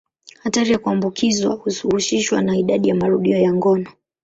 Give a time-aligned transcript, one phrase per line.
[0.43, 3.89] Hatari ya kuambukizwa huhusishwa na idadi ya marudio ya ngono.